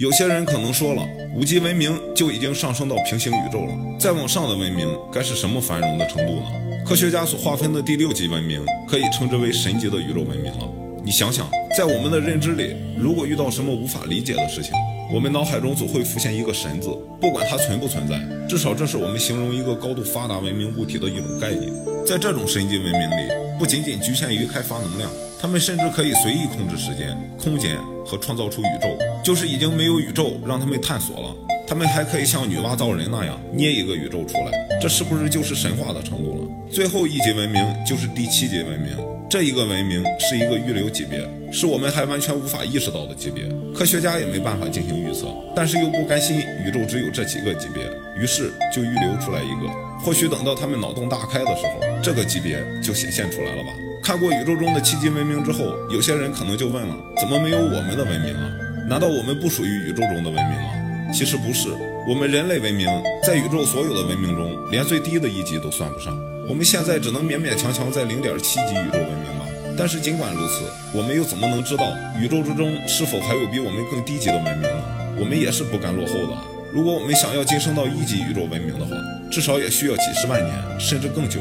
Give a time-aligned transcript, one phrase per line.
[0.00, 6.46] 有些人可能说了，五级文明就已经上升到平行宇宙了，再往上的文明该是什么繁荣的程度呢？
[6.86, 10.66] 科学家所划分的第六级文明，可以称之为神级的宇宙文明了。
[11.04, 14.72] 你想想，在我们的认知里，如果遇到什么无法理解的事情，
[15.12, 16.88] 我们脑海中总会浮现一个“神”字，
[17.20, 21.70] 不管它存不存在，至少这是我们形容一个高度发达文明物体的一种概念。
[22.06, 25.10] 在这种神级文明里，不仅仅局限于开发能量，
[25.40, 28.88] 他们甚至可以随意控制时间、空间和创造出宇宙。
[29.24, 31.34] 就是已经没有宇宙让他们探索了，
[31.66, 36.70] 他们还可以像女娲造人那样捏一个宇宙出来，这是不是就是神话的程度了？
[36.70, 38.90] 最后一级文明就是第七级文明。
[39.30, 41.20] 这一个文明是一个预留级别，
[41.52, 47.84] 是我们还完全无法意识到的级别，科学家也没办法进行预测，但是又不甘心宇宙只有这几个级别，
[48.20, 49.72] 于是就预留出来一个。
[50.04, 53.70] 或许等到他们脑洞大开的时候，这个级别就显现出来了吧？
[54.02, 58.50] 看过宇宙中的七级文明之后，有些人可能就问了：怎么没有我们的文明啊？
[58.88, 61.12] 难道我们不属于宇宙中的文明吗？
[61.12, 61.68] 其实不是，
[62.08, 62.88] 我们人类文明
[63.22, 66.16] 在宇宙所有的文明中，连最低的一级都算不上。
[66.48, 69.46] 我们现在只能勉勉强强在零点七级宇宙文明吧。
[69.76, 71.84] 但是尽管如此，我们又怎么能知道
[72.18, 74.82] 宇宙之中是否还有比我们更低级的文明呢？
[75.20, 76.36] 我们也是不甘落后的。
[76.72, 78.96] 如果我们想要晋升到一级宇宙文明的话，
[79.30, 81.40] 至少也需要几十万年，甚至更久。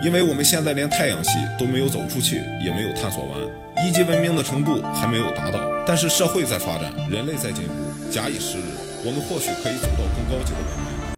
[0.00, 5.58] 因为我们现在连太阳系都没有走出去，也没有探索完，一级文明的程度还没有达到。
[5.84, 7.74] 但是社会在发展，人类在进步，
[8.10, 8.62] 假以时日，
[9.04, 10.97] 我们或许可以走到更高级的文明。